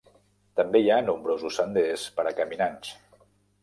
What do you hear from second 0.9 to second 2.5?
ha nombrosos senders per a